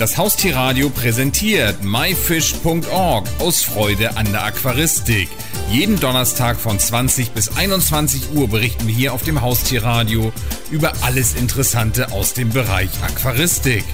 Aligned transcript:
Das 0.00 0.16
Haustierradio 0.16 0.88
präsentiert 0.88 1.84
myfish.org 1.84 3.28
aus 3.38 3.62
Freude 3.62 4.16
an 4.16 4.24
der 4.32 4.46
Aquaristik. 4.46 5.28
Jeden 5.70 6.00
Donnerstag 6.00 6.56
von 6.56 6.78
20 6.78 7.32
bis 7.32 7.54
21 7.54 8.34
Uhr 8.34 8.48
berichten 8.48 8.86
wir 8.86 8.94
hier 8.94 9.12
auf 9.12 9.24
dem 9.24 9.42
Haustierradio 9.42 10.32
über 10.72 10.94
alles 11.04 11.38
Interessante 11.38 12.12
aus 12.12 12.32
dem 12.32 12.48
Bereich 12.48 12.88
Aquaristik. 13.04 13.84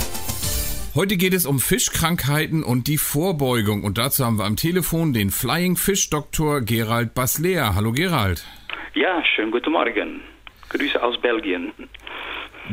Heute 0.95 1.17
geht 1.17 1.35
es 1.35 1.45
um 1.45 1.59
Fischkrankheiten 1.59 2.63
und 2.63 2.87
die 2.87 2.99
Vorbeugung 2.99 3.83
und 3.83 3.99
dazu 3.99 4.25
haben 4.25 4.39
wir 4.39 4.45
am 4.45 4.55
Telefon 4.55 5.13
den 5.13 5.31
Flying 5.31 5.75
Fish 5.75 6.09
Doktor 6.09 6.61
Gerald 6.61 7.15
Basler. 7.15 7.75
Hallo 7.75 7.91
Gerald. 7.91 8.47
Ja, 8.95 9.25
schönen 9.35 9.51
guten 9.51 9.73
Morgen. 9.73 10.21
Grüße 10.69 11.03
aus 11.03 11.21
Belgien. 11.21 11.73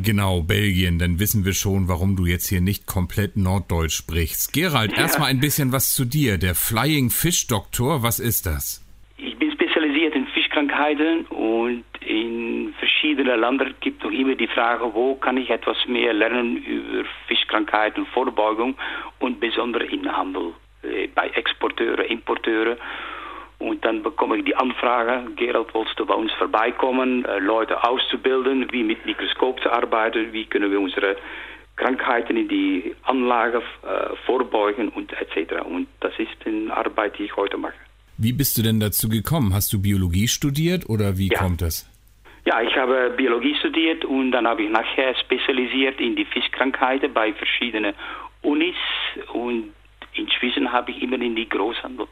Genau, 0.01 0.41
Belgien. 0.41 0.97
Dann 0.99 1.19
wissen 1.19 1.45
wir 1.45 1.53
schon, 1.53 1.87
warum 1.87 2.15
du 2.15 2.25
jetzt 2.25 2.47
hier 2.47 2.61
nicht 2.61 2.87
komplett 2.87 3.37
Norddeutsch 3.37 3.95
sprichst. 3.95 4.53
Gerald, 4.53 4.91
ja. 4.93 5.03
erstmal 5.03 5.29
ein 5.29 5.39
bisschen 5.39 5.71
was 5.71 5.93
zu 5.93 6.05
dir. 6.05 6.37
Der 6.37 6.55
Flying 6.55 7.09
Fish 7.09 7.47
Doktor, 7.47 8.03
was 8.03 8.19
ist 8.19 8.45
das? 8.45 8.83
Ich 9.17 9.37
bin 9.37 9.51
spezialisiert 9.51 10.15
in 10.15 10.25
Fischkrankheiten 10.27 11.25
und 11.27 11.83
in 12.01 12.73
verschiedenen 12.79 13.39
Ländern 13.39 13.75
gibt 13.81 14.03
es 14.03 14.09
noch 14.09 14.17
immer 14.17 14.35
die 14.35 14.47
Frage, 14.47 14.93
wo 14.93 15.15
kann 15.15 15.37
ich 15.37 15.49
etwas 15.49 15.77
mehr 15.87 16.13
lernen 16.13 16.57
über 16.57 17.07
Fischkrankheiten, 17.27 18.05
Vorbeugung 18.07 18.75
und 19.19 19.39
besonders 19.39 19.83
im 19.91 20.11
Handel, 20.11 20.53
äh, 20.83 21.07
bei 21.07 21.27
Exporteuren, 21.29 22.05
Importeuren. 22.05 22.77
Und 23.63 23.85
dann 23.85 24.03
bekomme 24.03 24.37
ich 24.37 24.43
die 24.43 24.55
Anfrage, 24.55 25.31
Gerald, 25.37 25.67
willst 25.73 25.97
du 25.97 26.05
bei 26.05 26.13
uns 26.13 26.33
vorbeikommen, 26.33 27.23
äh, 27.23 27.39
Leute 27.39 27.81
auszubilden, 27.81 28.67
wie 28.71 28.83
mit 28.83 29.05
Mikroskop 29.05 29.61
zu 29.61 29.71
arbeiten, 29.71 30.33
wie 30.33 30.45
können 30.45 30.69
wir 30.69 30.81
unsere 30.81 31.15
Krankheiten 31.77 32.35
in 32.35 32.49
die 32.49 32.93
Anlage 33.03 33.59
äh, 33.59 34.15
vorbeugen 34.25 34.89
und 34.89 35.13
etc. 35.13 35.63
Und 35.63 35.87
das 36.01 36.11
ist 36.17 36.29
eine 36.45 36.75
Arbeit, 36.75 37.17
die 37.17 37.23
ich 37.23 37.35
heute 37.37 37.57
mache. 37.57 37.73
Wie 38.17 38.33
bist 38.33 38.57
du 38.57 38.63
denn 38.63 38.81
dazu 38.81 39.07
gekommen? 39.07 39.53
Hast 39.53 39.71
du 39.71 39.81
Biologie 39.81 40.27
studiert 40.27 40.89
oder 40.89 41.17
wie 41.17 41.29
ja. 41.29 41.39
kommt 41.39 41.61
das? 41.61 41.89
Ja, 42.45 42.61
ich 42.61 42.75
habe 42.75 43.13
Biologie 43.15 43.55
studiert 43.59 44.03
und 44.03 44.33
dann 44.33 44.45
habe 44.45 44.63
ich 44.63 44.69
nachher 44.69 45.15
spezialisiert 45.15 46.01
in 46.01 46.17
die 46.17 46.25
Fischkrankheiten 46.25 47.13
bei 47.13 47.31
verschiedenen 47.31 47.93
Unis 48.41 48.75
und 49.31 49.71
inzwischen 50.15 50.71
habe 50.71 50.91
ich 50.91 51.01
immer 51.01 51.19
in 51.19 51.35
die 51.35 51.47
Großhandel 51.47 52.07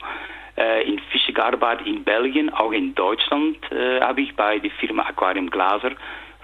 äh, 0.57 0.87
in 0.87 0.99
Fische 1.11 1.33
gearbeitet 1.33 1.87
in 1.87 2.03
Belgien, 2.03 2.49
auch 2.49 2.71
in 2.71 2.93
Deutschland 2.95 3.57
äh, 3.71 4.01
habe 4.01 4.21
ich 4.21 4.35
bei 4.35 4.59
der 4.59 4.71
Firma 4.71 5.03
Aquarium 5.03 5.49
Glaser 5.49 5.91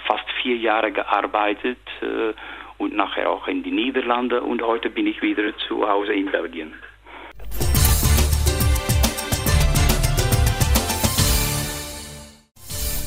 fast 0.06 0.26
vier 0.42 0.58
Jahre 0.58 0.92
gearbeitet 0.92 1.80
äh, 2.02 2.34
und 2.78 2.96
nachher 2.96 3.30
auch 3.30 3.48
in 3.48 3.64
die 3.64 3.72
Niederlande 3.72 4.42
und 4.42 4.62
heute 4.62 4.90
bin 4.90 5.08
ich 5.08 5.22
wieder 5.22 5.56
zu 5.68 5.88
Hause 5.88 6.14
in 6.14 6.32
Belgien. 6.32 6.74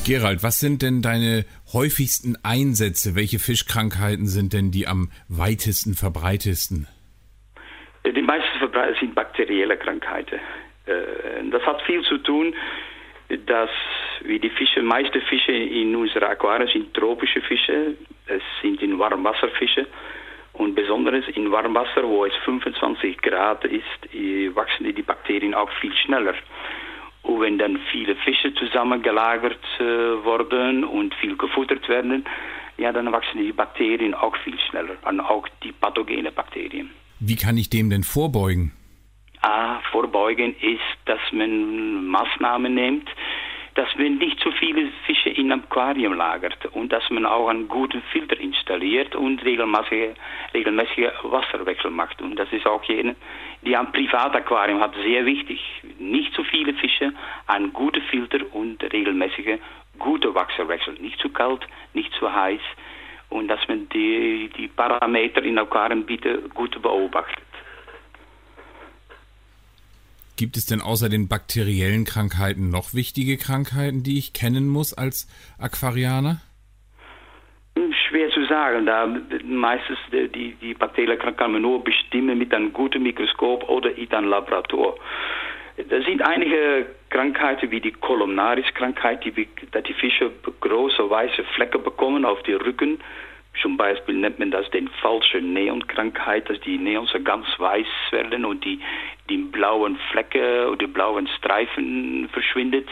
Gerald, 0.03 0.41
was 0.41 0.59
sind 0.59 0.81
denn 0.81 1.03
deine 1.03 1.45
häufigsten 1.73 2.35
Einsätze? 2.43 3.15
Welche 3.15 3.37
Fischkrankheiten 3.37 4.27
sind 4.27 4.51
denn 4.51 4.71
die 4.71 4.87
am 4.87 5.11
weitesten 5.27 5.93
verbreitesten? 5.93 6.87
Die 8.05 8.21
meisten 8.21 8.57
verbreitet 8.59 8.97
sind 8.99 9.15
bakterielle 9.15 9.77
Krankheiten. 9.77 10.39
Äh, 10.85 11.49
das 11.51 11.65
hat 11.65 11.81
viel 11.83 12.01
zu 12.03 12.17
tun, 12.19 12.53
dass 13.45 13.69
wie 14.23 14.39
die 14.39 14.49
Fische, 14.49 14.81
meiste 14.81 15.21
Fische 15.21 15.51
in 15.51 15.95
unserer 15.95 16.29
Aquarien 16.29 16.67
sind 16.67 16.93
tropische 16.93 17.41
Fische, 17.41 17.95
es 18.27 18.41
sind 18.61 18.81
in 18.81 18.99
Warmwasserfische 18.99 19.87
und 20.53 20.75
besonders 20.75 21.27
in 21.29 21.51
Warmwasser, 21.51 22.03
wo 22.03 22.25
es 22.25 22.35
25 22.43 23.21
Grad 23.21 23.63
ist, 23.65 23.85
wachsen 24.55 24.93
die 24.93 25.01
Bakterien 25.01 25.53
auch 25.53 25.69
viel 25.79 25.93
schneller. 25.95 26.33
Und 27.23 27.41
wenn 27.41 27.57
dann 27.57 27.79
viele 27.91 28.15
Fische 28.15 28.53
zusammengelagert 28.55 29.63
äh, 29.79 29.83
worden 30.25 30.83
und 30.83 31.13
viel 31.15 31.37
gefuttert 31.37 31.87
werden, 31.87 32.25
ja, 32.77 32.91
dann 32.91 33.11
wachsen 33.11 33.39
die 33.39 33.51
Bakterien 33.51 34.15
auch 34.15 34.35
viel 34.37 34.59
schneller, 34.59 34.95
und 35.05 35.19
auch 35.19 35.47
die 35.63 35.71
pathogene 35.71 36.31
Bakterien. 36.31 36.89
Wie 37.23 37.35
kann 37.35 37.55
ich 37.55 37.69
dem 37.69 37.91
denn 37.91 38.01
vorbeugen? 38.01 38.71
A, 39.43 39.79
vorbeugen 39.91 40.55
ist, 40.59 40.97
dass 41.05 41.19
man 41.31 42.07
Maßnahmen 42.07 42.73
nimmt, 42.73 43.07
dass 43.75 43.87
man 43.95 44.17
nicht 44.17 44.39
zu 44.39 44.51
viele 44.53 44.89
Fische 45.05 45.29
in 45.29 45.51
einem 45.51 45.61
Aquarium 45.61 46.13
lagert 46.13 46.65
und 46.73 46.91
dass 46.91 47.07
man 47.11 47.27
auch 47.27 47.47
einen 47.47 47.67
guten 47.67 48.01
Filter 48.11 48.39
installiert 48.39 49.15
und 49.15 49.45
regelmäßige, 49.45 50.15
regelmäßige 50.55 51.11
Wasserwechsel 51.21 51.91
macht. 51.91 52.23
Und 52.23 52.37
das 52.37 52.51
ist 52.51 52.65
auch 52.65 52.83
jene, 52.85 53.15
die 53.61 53.77
am 53.77 53.91
Privataquarium 53.91 54.79
hat, 54.79 54.95
sehr 54.95 55.23
wichtig. 55.23 55.61
Nicht 55.99 56.33
zu 56.33 56.43
viele 56.43 56.73
Fische, 56.73 57.13
ein 57.45 57.71
guter 57.71 58.01
Filter 58.09 58.39
und 58.51 58.81
regelmäßige 58.81 59.59
gute 59.99 60.33
Wasserwechsel. 60.33 60.95
Nicht 60.95 61.19
zu 61.19 61.29
kalt, 61.29 61.67
nicht 61.93 62.11
zu 62.15 62.33
heiß 62.33 62.61
und 63.31 63.47
dass 63.47 63.59
man 63.67 63.89
die, 63.89 64.49
die 64.57 64.67
Parameter 64.67 65.41
in 65.43 65.57
Aquarium 65.57 66.05
bitte 66.05 66.43
gut 66.53 66.79
beobachtet. 66.81 67.43
Gibt 70.37 70.57
es 70.57 70.65
denn 70.65 70.81
außer 70.81 71.07
den 71.09 71.27
bakteriellen 71.27 72.03
Krankheiten 72.03 72.69
noch 72.69 72.93
wichtige 72.93 73.37
Krankheiten, 73.37 74.03
die 74.03 74.17
ich 74.17 74.33
kennen 74.33 74.67
muss 74.67 74.93
als 74.93 75.27
Aquarianer? 75.59 76.41
Hm, 77.77 77.93
schwer 78.09 78.29
zu 78.31 78.45
sagen, 78.45 78.85
da 78.85 79.07
meistens 79.45 79.99
die, 80.11 80.55
die 80.55 80.73
bakterielle 80.73 81.17
Krankheit 81.17 81.37
kann 81.37 81.51
man 81.53 81.61
nur 81.61 81.83
bestimmen 81.83 82.37
mit 82.37 82.53
einem 82.53 82.73
guten 82.73 83.03
Mikroskop 83.03 83.69
oder 83.69 83.95
in 83.95 84.11
einem 84.11 84.29
Laborator. 84.29 84.97
Da 85.77 86.01
sind 86.01 86.21
einige 86.21 86.85
Krankheiten 87.09 87.71
wie 87.71 87.79
die 87.79 87.91
Kolumnaris-Krankheit, 87.91 89.23
die, 89.23 89.31
die 89.31 89.93
Fische 89.93 90.31
große 90.59 91.09
weiße 91.09 91.43
Flecken 91.55 91.83
bekommen 91.83 92.25
auf 92.25 92.41
die 92.43 92.53
Rücken. 92.53 92.99
Zum 93.61 93.75
Beispiel 93.77 94.15
nennt 94.15 94.39
man 94.39 94.51
das 94.51 94.69
den 94.71 94.87
falsche 95.01 95.39
Neonkrankheit, 95.39 96.49
dass 96.49 96.59
die 96.61 96.77
Neons 96.77 97.11
ganz 97.23 97.45
weiß 97.57 97.87
werden 98.11 98.45
und 98.45 98.63
die, 98.63 98.79
die 99.29 99.37
blauen 99.37 99.97
Flecke 100.11 100.67
oder 100.67 100.77
die 100.77 100.87
blauen 100.87 101.27
Streifen 101.27 102.29
verschwindet. 102.31 102.87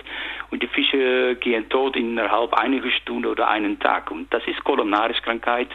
Und 0.51 0.61
die 0.61 0.67
Fische 0.67 1.35
gehen 1.39 1.69
tot 1.69 1.95
innerhalb 1.95 2.53
einiger 2.53 2.91
Stunden 2.91 3.25
oder 3.25 3.47
einen 3.47 3.79
Tag. 3.79 4.11
Und 4.11 4.33
das 4.33 4.45
ist 4.47 4.63
Kolumnariskrankheit 4.63 5.69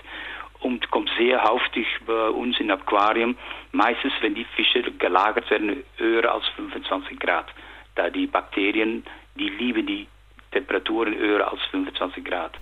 und 0.65 0.91
kommt 0.91 1.11
sehr 1.19 1.43
häufig 1.45 1.87
bei 2.07 2.29
uns 2.31 2.59
im 2.59 2.71
Aquarium, 2.71 3.37
meistens 3.73 4.13
wenn 4.21 4.35
die 4.35 4.47
Fische 4.57 4.83
gelagert 4.99 5.49
werden 5.51 5.83
höher 5.99 6.33
als 6.33 6.45
25 6.95 7.19
Grad, 7.19 7.47
da 7.97 8.11
die 8.11 8.27
Bakterien, 8.27 9.05
die 9.37 9.49
lieben 9.49 9.87
die 9.87 10.07
Temperaturen 10.53 11.17
höher 11.17 11.51
als 11.51 11.61
25 11.71 12.25
Grad. 12.25 12.53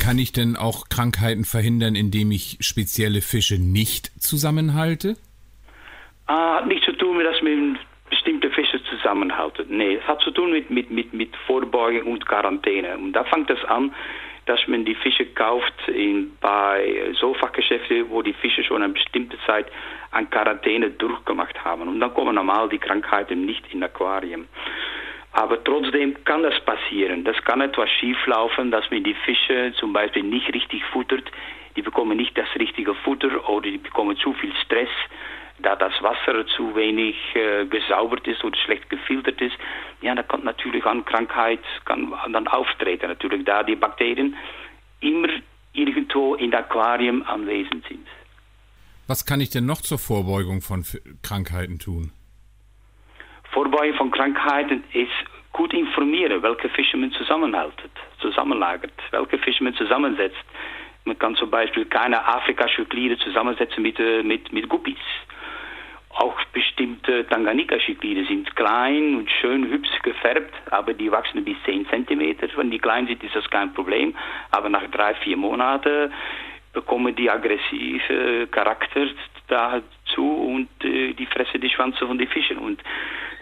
Kann 0.00 0.18
ich 0.18 0.32
denn 0.32 0.56
auch 0.56 0.88
Krankheiten 0.88 1.44
verhindern, 1.44 1.94
indem 1.94 2.30
ich 2.30 2.58
spezielle 2.60 3.20
Fische 3.20 3.60
nicht 3.60 4.06
zusammenhalte? 4.20 5.16
Ah, 6.26 6.56
hat 6.56 6.66
nichts 6.66 6.86
zu 6.86 6.92
tun 6.92 7.16
mit, 7.16 7.26
dass 7.26 7.42
man 7.42 7.78
bestimmte 8.08 8.50
Fische 8.50 8.82
zusammenhalten. 8.84 9.66
Nee, 9.68 9.96
es 9.96 10.04
hat 10.06 10.20
zu 10.22 10.30
tun 10.30 10.52
mit, 10.52 10.70
mit, 10.70 10.90
mit, 10.90 11.12
mit 11.12 11.36
Vorbeugung 11.46 12.12
und 12.12 12.26
Quarantäne. 12.26 12.96
Und 12.96 13.12
da 13.12 13.24
fängt 13.24 13.50
es 13.50 13.62
an, 13.64 13.92
dass 14.50 14.66
man 14.66 14.84
die 14.84 14.96
Fische 14.96 15.26
kauft 15.26 15.86
in, 15.86 16.36
bei 16.40 17.12
Sofachgeschäften, 17.12 18.10
wo 18.10 18.20
die 18.20 18.32
Fische 18.32 18.64
schon 18.64 18.82
eine 18.82 18.92
bestimmte 18.92 19.38
Zeit 19.46 19.66
an 20.10 20.28
Quarantäne 20.28 20.90
durchgemacht 20.90 21.64
haben. 21.64 21.82
Und 21.82 22.00
dann 22.00 22.12
kommen 22.12 22.34
normal 22.34 22.68
die 22.68 22.78
Krankheiten 22.78 23.46
nicht 23.46 23.62
in 23.72 23.84
Aquarien. 23.84 24.48
Aber 25.32 25.62
trotzdem 25.62 26.16
kann 26.24 26.42
das 26.42 26.58
passieren. 26.64 27.22
Das 27.22 27.36
kann 27.44 27.60
etwas 27.60 27.88
schieflaufen, 27.90 28.72
dass 28.72 28.90
man 28.90 29.04
die 29.04 29.14
Fische 29.14 29.72
zum 29.78 29.92
Beispiel 29.92 30.24
nicht 30.24 30.52
richtig 30.52 30.84
futtert. 30.86 31.30
Die 31.76 31.82
bekommen 31.82 32.16
nicht 32.16 32.36
das 32.36 32.48
richtige 32.58 32.94
Futter 32.94 33.48
oder 33.48 33.70
die 33.70 33.78
bekommen 33.78 34.16
zu 34.16 34.32
viel 34.32 34.52
Stress, 34.64 34.88
da 35.62 35.76
das 35.76 35.92
Wasser 36.02 36.46
zu 36.56 36.74
wenig 36.74 37.16
äh, 37.34 37.66
gesaubert 37.66 38.26
ist 38.26 38.42
oder 38.44 38.56
schlecht 38.56 38.88
gefiltert 38.90 39.40
ist. 39.40 39.56
Ja, 40.00 40.14
da 40.14 40.22
kann 40.22 40.44
natürlich 40.44 40.84
eine 40.86 41.02
Krankheit 41.02 41.60
kann 41.84 42.12
dann 42.32 42.48
auftreten. 42.48 43.08
Natürlich, 43.08 43.44
da 43.44 43.62
die 43.62 43.76
Bakterien 43.76 44.36
immer 45.00 45.28
irgendwo 45.72 46.34
in 46.34 46.54
Aquarium 46.54 47.22
anwesend 47.24 47.86
sind. 47.86 48.06
Was 49.06 49.26
kann 49.26 49.40
ich 49.40 49.50
denn 49.50 49.66
noch 49.66 49.80
zur 49.80 49.98
Vorbeugung 49.98 50.60
von 50.60 50.84
Krankheiten 51.22 51.78
tun? 51.78 52.12
Vorbeugen 53.50 53.96
von 53.96 54.10
Krankheiten 54.10 54.84
ist 54.92 55.10
gut 55.52 55.72
informieren, 55.74 56.42
welche 56.42 56.68
Fische 56.68 56.96
man 56.96 57.10
zusammenhaltet, 57.12 57.90
zusammenlagert, 58.20 58.92
welche 59.10 59.38
Fische 59.38 59.64
man 59.64 59.74
zusammensetzt. 59.74 60.44
Man 61.04 61.18
kann 61.18 61.34
zum 61.34 61.50
Beispiel 61.50 61.86
keine 61.86 62.24
Afrika-Schoklide 62.24 63.18
zusammensetzen 63.18 63.82
mit, 63.82 63.98
äh, 63.98 64.22
mit, 64.22 64.52
mit 64.52 64.68
Guppies. 64.68 64.98
Auch 66.20 66.36
bestimmte 66.52 67.26
Tanganika-Chiklide 67.28 68.26
sind 68.26 68.54
klein 68.54 69.16
und 69.16 69.30
schön 69.40 69.66
hübsch 69.70 70.02
gefärbt, 70.02 70.52
aber 70.70 70.92
die 70.92 71.10
wachsen 71.10 71.44
bis 71.44 71.56
10 71.64 71.86
cm. 71.86 72.36
Wenn 72.56 72.70
die 72.70 72.78
klein 72.78 73.06
sind, 73.06 73.24
ist 73.24 73.34
das 73.34 73.48
kein 73.48 73.72
Problem. 73.72 74.14
Aber 74.50 74.68
nach 74.68 74.86
drei, 74.90 75.14
vier 75.14 75.38
Monaten 75.38 76.12
bekommen 76.74 77.16
die 77.16 77.30
aggressive 77.30 78.46
Charakter 78.50 79.06
dazu 79.48 80.24
und 80.24 80.68
äh, 80.84 81.14
die 81.14 81.26
fressen 81.26 81.60
die 81.60 81.70
Schwanze 81.70 82.06
von 82.06 82.18
den 82.18 82.28
Fischen. 82.28 82.58
Und 82.58 82.82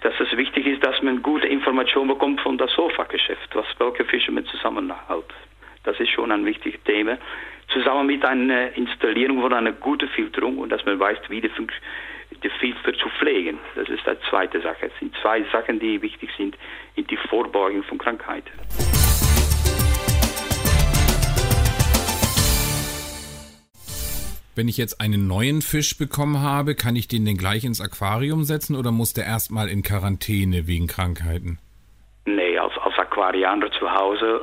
dass 0.02 0.14
es 0.20 0.36
wichtig 0.36 0.66
ist, 0.66 0.86
dass 0.86 1.02
man 1.02 1.20
gute 1.20 1.48
Informationen 1.48 2.08
bekommt 2.08 2.40
von 2.40 2.58
das 2.58 2.72
Sofa-Geschäft, 2.74 3.54
was 3.54 3.66
welche 3.78 4.04
Fische 4.04 4.30
man 4.30 4.46
zusammenhält. 4.46 5.34
Das 5.82 5.98
ist 5.98 6.10
schon 6.10 6.30
ein 6.30 6.44
wichtiges 6.44 6.80
Thema. 6.84 7.18
Zusammen 7.72 8.06
mit 8.06 8.24
einer 8.24 8.72
Installierung 8.76 9.42
von 9.42 9.52
einer 9.52 9.72
guten 9.72 10.08
Filterung 10.10 10.58
und 10.58 10.70
dass 10.70 10.84
man 10.86 10.98
weiß, 10.98 11.18
wie 11.28 11.40
die, 11.40 11.50
die 12.42 12.50
Filter 12.50 12.92
zu 12.98 13.08
pflegen. 13.18 13.58
Das 13.74 13.88
ist 13.88 14.06
die 14.06 14.28
zweite 14.30 14.60
Sache. 14.60 14.86
Es 14.86 14.98
sind 14.98 15.14
zwei 15.20 15.42
Sachen, 15.52 15.78
die 15.78 16.00
wichtig 16.02 16.30
sind 16.36 16.56
in 16.96 17.06
die 17.06 17.16
Vorbeugung 17.16 17.82
von 17.84 17.98
Krankheiten. 17.98 18.50
Wenn 24.58 24.66
ich 24.66 24.76
jetzt 24.76 25.00
einen 25.00 25.28
neuen 25.28 25.62
Fisch 25.62 25.96
bekommen 25.96 26.42
habe, 26.42 26.74
kann 26.74 26.96
ich 26.96 27.06
den 27.06 27.24
denn 27.24 27.36
gleich 27.36 27.64
ins 27.64 27.80
Aquarium 27.80 28.42
setzen 28.42 28.74
oder 28.74 28.90
muss 28.90 29.12
der 29.12 29.24
erstmal 29.24 29.68
in 29.68 29.84
Quarantäne 29.84 30.66
wegen 30.66 30.88
Krankheiten? 30.88 31.60
Nee, 32.26 32.58
als, 32.58 32.72
als 32.78 32.98
Aquarianer 32.98 33.70
zu 33.70 33.88
Hause 33.88 34.40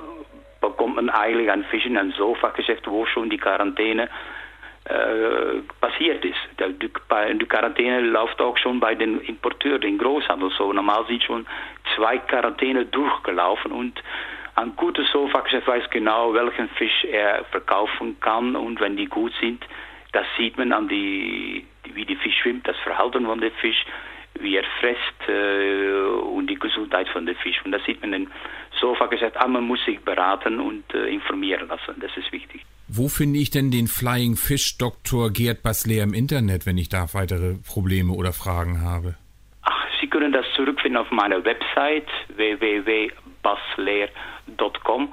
bekommt 0.61 0.95
man 0.95 1.09
eigentlich 1.09 1.51
einen 1.51 1.65
Fisch 1.65 1.85
in 1.85 1.97
ein 1.97 2.13
Sofa-Geschäft, 2.17 2.87
wo 2.87 3.05
schon 3.05 3.29
die 3.29 3.37
Quarantäne 3.37 4.09
passiert 5.81 6.23
ist. 6.23 6.37
Die, 6.59 6.87
die, 6.87 7.45
Quarantäne 7.45 8.01
läuft 8.01 8.39
auch 8.39 8.57
schon 8.57 8.79
bei 8.79 8.93
den 8.93 9.19
Importeuren, 9.21 9.81
den 9.81 9.97
Großhandel 9.97 10.51
so. 10.57 10.71
Normal 10.71 11.05
sind 11.07 11.23
schon 11.23 11.47
zwei 11.95 12.19
Quarantäne 12.19 12.85
durchgelaufen 12.85 13.71
und 13.71 14.01
ein 14.55 14.75
gutes 14.75 15.09
Sofa-Geschäft 15.11 15.67
weiß 15.67 15.89
genau, 15.89 16.33
welchen 16.33 16.69
Fisch 16.69 17.03
er 17.05 17.43
verkaufen 17.45 18.17
kann 18.21 18.55
und 18.55 18.79
wenn 18.79 18.95
die 18.95 19.07
gut 19.07 19.33
sind, 19.41 19.65
das 20.13 20.25
sieht 20.37 20.57
man 20.57 20.71
an 20.71 20.87
die, 20.87 21.65
wie 21.93 22.05
die 22.05 22.15
Fisch 22.15 22.37
schwimmt, 22.41 22.65
das 22.67 22.77
Verhalten 22.77 23.25
von 23.25 23.41
dem 23.41 23.51
Fisch, 23.53 23.85
wie 24.39 24.55
er 24.55 24.63
frisst 24.79 25.29
äh, 25.29 25.93
und 26.35 26.47
die 26.47 26.55
Gesundheit 26.55 27.09
von 27.09 27.25
dem 27.25 27.35
Fisch. 27.35 27.61
Und 27.65 27.73
das 27.73 27.83
sieht 27.83 28.01
man 28.01 28.13
in 28.13 28.27
Sofa 28.79 29.07
gesagt, 29.07 29.35
ah, 29.37 29.47
man 29.47 29.65
muss 29.65 29.83
sich 29.83 29.99
beraten 29.99 30.59
und 30.59 30.93
äh, 30.93 31.07
informieren 31.07 31.67
lassen. 31.67 31.95
Das 31.99 32.15
ist 32.15 32.31
wichtig. 32.31 32.65
Wo 32.97 33.09
finde 33.09 33.39
ich 33.39 33.49
denn 33.49 33.71
den 33.71 33.87
Flying 33.87 34.37
Fish 34.37 34.77
Dr. 34.77 35.29
Gerd 35.29 35.63
Basler 35.63 36.01
im 36.01 36.13
Internet, 36.13 36.65
wenn 36.65 36.77
ich 36.77 36.87
da 36.87 37.13
weitere 37.13 37.55
Probleme 37.67 38.13
oder 38.13 38.31
Fragen 38.31 38.79
habe? 38.79 39.15
Ach, 39.63 39.85
Sie 39.99 40.07
können 40.07 40.31
das 40.31 40.45
zurückfinden 40.55 41.01
auf 41.01 41.11
meiner 41.11 41.43
Website 41.43 42.07
www.basler.com. 42.37 45.11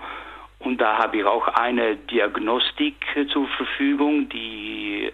Und 0.60 0.80
da 0.80 0.98
habe 0.98 1.16
ich 1.16 1.24
auch 1.24 1.48
eine 1.48 1.96
Diagnostik 1.96 3.04
zur 3.32 3.48
Verfügung, 3.48 4.28
die 4.28 5.10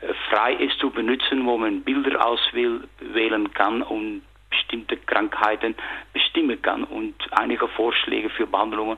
äh, 0.00 0.14
frei 0.30 0.54
ist 0.54 0.78
zu 0.78 0.88
benutzen, 0.88 1.44
wo 1.44 1.58
man 1.58 1.82
Bilder 1.82 2.26
auswählen 2.26 3.52
kann 3.52 3.82
und 3.82 4.22
bestimmte 4.48 4.96
Krankheiten 4.96 5.74
bestimmen 6.14 6.62
kann. 6.62 6.84
Und 6.84 7.16
einige 7.32 7.68
Vorschläge 7.68 8.30
für 8.30 8.46
Behandlungen 8.46 8.96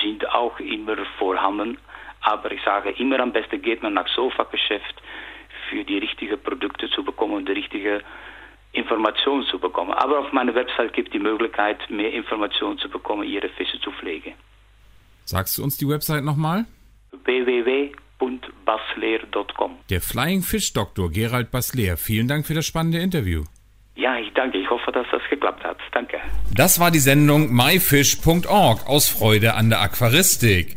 sind 0.00 0.32
auch 0.32 0.60
immer 0.60 0.94
vorhanden. 1.18 1.76
Aber 2.20 2.50
ich 2.50 2.60
sage 2.64 2.90
immer 2.90 3.20
am 3.20 3.32
besten 3.32 3.62
geht 3.62 3.82
man 3.82 3.94
nach 3.94 4.08
Sofa-Geschäft 4.08 5.00
für 5.70 5.84
die 5.84 5.98
richtigen 5.98 6.40
Produkte 6.40 6.90
zu 6.90 7.04
bekommen 7.04 7.34
und 7.34 7.48
die 7.48 7.52
richtige 7.52 8.02
Informationen 8.72 9.44
zu 9.46 9.58
bekommen. 9.58 9.92
Aber 9.92 10.18
auf 10.20 10.32
meiner 10.32 10.54
Website 10.54 10.92
gibt 10.92 11.08
es 11.08 11.12
die 11.12 11.18
Möglichkeit, 11.18 11.78
mehr 11.90 12.12
Informationen 12.12 12.78
zu 12.78 12.88
bekommen, 12.88 13.24
ihre 13.24 13.48
Fische 13.48 13.80
zu 13.80 13.90
pflegen. 13.92 14.34
Sagst 15.24 15.58
du 15.58 15.64
uns 15.64 15.76
die 15.76 15.88
Website 15.88 16.22
nochmal? 16.24 16.66
www.basler.com. 17.24 19.78
Der 19.90 20.00
Flying 20.00 20.42
Fish 20.42 20.72
Doktor 20.72 21.10
Gerald 21.10 21.50
Basler. 21.50 21.96
Vielen 21.96 22.28
Dank 22.28 22.46
für 22.46 22.54
das 22.54 22.64
spannende 22.66 22.98
Interview. 22.98 23.42
Ja, 23.96 24.16
ich 24.18 24.32
danke. 24.34 24.58
Ich 24.58 24.70
hoffe, 24.70 24.92
dass 24.92 25.06
das 25.10 25.22
geklappt 25.30 25.64
hat. 25.64 25.78
Danke. 25.92 26.20
Das 26.54 26.78
war 26.78 26.90
die 26.90 26.98
Sendung 26.98 27.50
myfish.org 27.52 28.86
aus 28.86 29.08
Freude 29.08 29.54
an 29.54 29.70
der 29.70 29.80
Aquaristik. 29.80 30.76